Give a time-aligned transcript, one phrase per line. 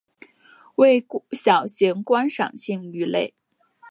[0.77, 3.35] 为小型观赏性鱼类。